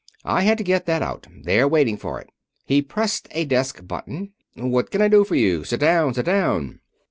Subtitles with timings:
[0.25, 1.27] "I had to get that out.
[1.43, 2.31] They're waiting for it."
[2.65, 4.31] He pressed a desk button.
[4.55, 5.63] "What can I do for you?
[5.63, 6.79] Sit down, sit down."